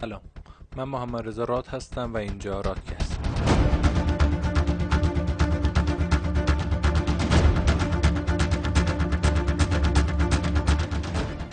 سلام. 0.00 0.20
من 0.76 0.84
محمد 0.84 1.28
رضا 1.28 1.44
راد 1.44 1.66
هستم 1.66 2.14
و 2.14 2.16
اینجا 2.16 2.60
رادکست. 2.60 3.20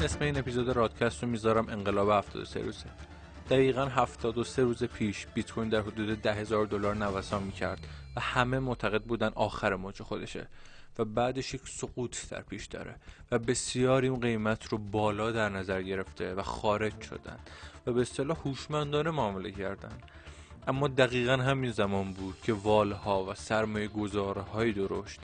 اسم 0.03 0.23
این 0.23 0.37
اپیزود 0.37 0.69
رادکست 0.69 1.23
رو 1.23 1.29
می‌ذارم 1.29 1.69
انقلاب 1.69 2.09
73 2.09 2.61
روزه. 2.61 2.85
دقیقا 3.49 3.85
73 3.85 4.63
روز 4.63 4.83
پیش 4.83 5.27
بیت 5.33 5.51
کوین 5.51 5.69
در 5.69 5.81
حدود 5.81 6.21
10 6.21 6.33
هزار 6.33 6.65
دلار 6.65 6.95
نوسان 6.95 7.43
می‌کرد 7.43 7.79
و 8.15 8.19
همه 8.19 8.59
معتقد 8.59 9.01
بودن 9.03 9.31
آخر 9.35 9.75
موج 9.75 10.01
خودشه. 10.01 10.47
و 10.99 11.05
بعدش 11.05 11.53
یک 11.53 11.61
سقوط 11.65 12.29
در 12.29 12.41
پیش 12.41 12.65
داره 12.65 12.95
و 13.31 13.39
بسیاری 13.39 14.07
اون 14.07 14.19
قیمت 14.19 14.67
رو 14.67 14.77
بالا 14.77 15.31
در 15.31 15.49
نظر 15.49 15.81
گرفته 15.81 16.33
و 16.33 16.41
خارج 16.41 17.01
شدن 17.01 17.39
و 17.87 17.93
به 17.93 18.01
اصطلاح 18.01 18.37
هوشمندانه 18.45 19.11
معامله 19.11 19.51
کردن. 19.51 19.97
اما 20.67 20.87
دقیقا 20.87 21.33
همین 21.33 21.71
زمان 21.71 22.13
بود 22.13 22.35
که 22.43 22.53
والها 22.53 23.25
و 23.25 23.33
سرمایه 23.33 23.87
گذارهای 23.87 24.71
درشت 24.71 25.19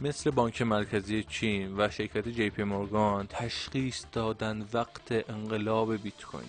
مثل 0.00 0.30
بانک 0.30 0.62
مرکزی 0.62 1.22
چین 1.22 1.80
و 1.80 1.90
شرکت 1.90 2.28
جی 2.28 2.50
پی 2.50 2.62
مورگان 2.62 3.26
تشخیص 3.26 4.04
دادن 4.12 4.66
وقت 4.72 5.30
انقلاب 5.30 5.96
بیت 5.96 6.24
کوینه 6.24 6.48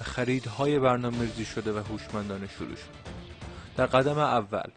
و 0.00 0.04
خریدهای 0.04 0.78
برنامه 0.78 1.20
ریزی 1.20 1.44
شده 1.44 1.72
و 1.72 1.78
هوشمندانه 1.78 2.48
شروع 2.48 2.76
شد. 2.76 3.20
در 3.76 3.86
قدم 3.86 4.18
اول 4.18 4.70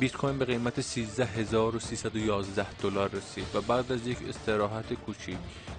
بیت 0.00 0.16
کوین 0.16 0.38
به 0.38 0.44
قیمت 0.44 0.80
13311 0.80 2.66
دلار 2.82 3.10
رسید 3.10 3.46
و 3.54 3.60
بعد 3.60 3.92
از 3.92 4.06
یک 4.06 4.18
استراحت 4.28 4.94
کوچیک 4.94 5.36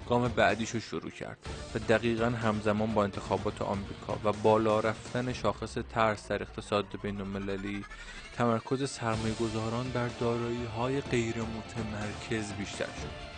گام 0.08 0.28
بعدیش 0.28 0.70
رو 0.70 0.80
شروع 0.80 1.10
کرد 1.10 1.38
و 1.74 1.78
دقیقا 1.78 2.26
همزمان 2.26 2.94
با 2.94 3.04
انتخابات 3.04 3.62
آمریکا 3.62 4.18
و 4.24 4.32
بالا 4.32 4.80
رفتن 4.80 5.32
شاخص 5.32 5.74
ترس 5.94 6.28
در 6.28 6.42
اقتصاد 6.42 6.86
بین 7.02 7.20
المللی 7.20 7.84
تمرکز 8.36 8.90
سرمایه 8.90 9.34
گذاران 9.34 9.90
بر 9.90 10.08
دارایی 10.20 10.64
های 10.64 11.00
غیر 11.00 11.34
متمرکز 11.36 12.52
بیشتر 12.52 12.84
شد. 12.84 13.30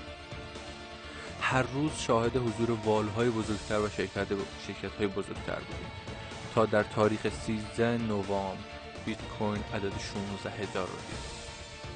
هر 1.40 1.62
روز 1.62 1.90
شاهد 1.98 2.36
حضور 2.36 2.78
والهای 2.84 3.30
بزرگتر 3.30 3.78
و 3.78 3.88
شرکت, 3.88 4.26
شرکت 4.66 4.92
های 4.98 5.06
بزرگتر 5.06 5.54
بودیم 5.54 5.92
تا 6.54 6.66
در 6.66 6.82
تاریخ 6.82 7.28
13 7.46 7.98
نوامبر 7.98 8.81
بیت 9.06 9.18
کوین 9.38 9.64
عدد 9.74 9.92
16 10.44 10.50
هزار 10.50 10.86
رو 10.86 10.96
دید. 10.96 11.42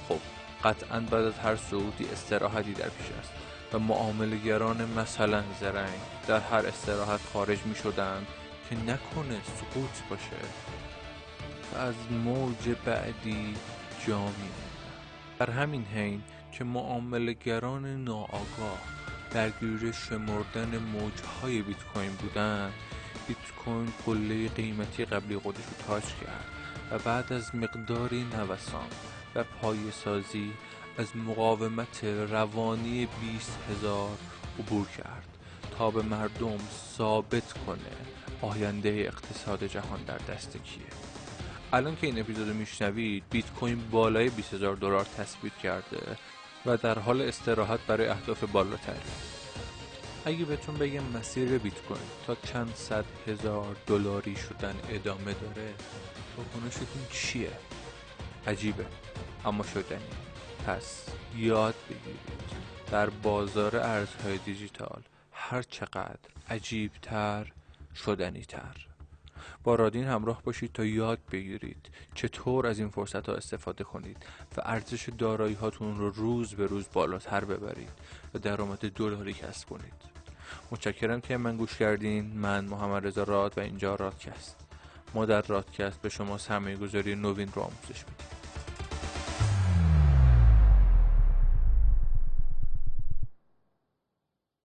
خب 0.09 0.21
قطعا 0.65 1.01
بعد 1.01 1.25
از 1.25 1.39
هر 1.39 1.57
صعودی 1.57 2.05
استراحتی 2.13 2.73
در 2.73 2.89
پیش 2.89 3.07
است 3.21 3.33
و 3.73 3.79
معاملگران 3.79 4.89
مثلا 4.99 5.43
زرنگ 5.61 6.01
در 6.29 6.41
هر 6.41 6.67
استراحت 6.67 7.21
خارج 7.33 7.59
می 7.65 7.75
شدن 7.75 8.27
که 8.71 8.77
نکنه 8.77 9.41
سقوط 9.57 10.09
باشه. 10.11 10.47
و 11.75 11.79
از 11.79 11.95
موج 12.25 12.69
بعدی 12.85 13.55
جا 14.07 14.25
می 14.25 14.51
در 15.39 15.51
همین 15.51 15.85
حین 15.85 16.23
که 16.53 16.65
معاملگران 16.65 18.05
ناآگاه 18.05 18.81
درگیر 19.31 19.93
شمردن 19.93 20.79
موجهای 20.79 21.63
بیت 21.63 21.85
کوین 21.95 22.13
بودند 22.13 22.73
بیت 23.29 23.37
کوین 23.65 23.93
قله 24.07 24.49
قیمتی 24.49 25.05
قبلی 25.05 25.39
خودش 25.39 25.59
رو 25.59 25.87
تاچ 25.87 26.05
کرد. 26.05 26.66
و 26.91 26.99
بعد 26.99 27.33
از 27.33 27.55
مقداری 27.55 28.25
نوسان 28.25 28.89
و 29.35 29.45
پای 29.45 29.91
سازی 29.91 30.53
از 30.99 31.17
مقاومت 31.17 32.05
روانی 32.05 33.09
20 33.33 33.59
هزار 33.71 34.19
عبور 34.59 34.87
کرد 34.87 35.27
تا 35.79 35.91
به 35.91 36.03
مردم 36.03 36.59
ثابت 36.97 37.53
کنه 37.53 37.79
آینده 38.41 38.89
اقتصاد 38.89 39.65
جهان 39.65 40.03
در 40.07 40.19
دست 40.19 40.57
کیه. 40.65 40.87
الان 41.73 41.97
که 41.97 42.07
این 42.07 42.21
اپیزودو 42.21 42.55
میشنوید 42.55 43.25
بیت 43.31 43.51
کوین 43.51 43.83
بالای 43.91 44.31
20 44.31 44.55
هزار 44.55 44.77
دلار 44.77 45.07
تثبیت 45.19 45.57
کرده 45.57 46.17
و 46.67 46.77
در 46.77 46.99
حال 46.99 47.23
استراحت 47.23 47.81
برای 47.87 48.09
اهداف 48.09 48.45
بالاتری. 48.45 48.97
اگه 50.27 50.45
بهتون 50.45 50.75
بگم 50.75 51.05
مسیر 51.05 51.59
بیت 51.59 51.83
کوین 51.83 52.01
تا 52.27 52.35
چند 52.35 52.75
صد 52.75 53.05
هزار 53.27 53.77
دلاری 53.87 54.37
شدن 54.37 54.75
ادامه 54.89 55.33
داره 55.33 55.75
واکنشتون 56.37 57.03
چیه؟ 57.11 57.53
عجیبه. 58.47 58.87
اما 59.45 59.65
شدنی. 59.65 60.01
پس 60.67 61.07
یاد 61.37 61.75
بگیرید. 61.91 62.47
در 62.91 63.11
بازار 63.11 63.77
ارزهای 63.77 64.39
دیجیتال 64.39 65.03
هر 65.33 65.63
چقدر 65.63 66.19
عجیبتر 66.51 67.53
شدنی 67.95 68.41
تر 68.41 68.87
با 69.65 69.75
رادین 69.75 70.05
همراه 70.05 70.43
باشید 70.43 70.73
تا 70.73 70.85
یاد 70.85 71.19
بگیرید 71.33 71.91
چطور 72.15 72.67
از 72.67 72.79
این 72.79 72.89
فرصت 72.89 73.29
ها 73.29 73.35
استفاده 73.35 73.85
کنید 73.85 74.27
و 74.57 74.61
ارزش 74.65 75.09
دارایی 75.19 75.55
هاتون 75.55 75.99
رو 75.99 76.11
روز 76.11 76.55
به 76.55 76.67
روز 76.67 76.87
بالاتر 76.93 77.45
ببرید 77.45 77.93
و 78.35 78.39
درآمد 78.39 78.79
دلاری 78.79 79.33
کسب 79.33 79.69
کنید. 79.69 80.16
متشکرم 80.71 81.21
که 81.21 81.37
من 81.37 81.57
گوش 81.57 81.77
کردین. 81.77 82.27
من 82.27 82.65
محمد 82.65 83.07
رضا 83.07 83.23
راد 83.23 83.59
و 83.59 83.61
اینجا 83.61 83.95
رادکست. 83.95 84.57
ما 85.15 85.27
در 85.27 85.43
رادکست 85.43 86.03
به 86.03 86.09
شما 86.09 86.39
سرمایه 86.39 86.77
گذاری 86.77 87.15
نوین 87.15 87.53
رو 87.55 87.63
آموزش 87.63 88.05
میدیم. 88.05 88.27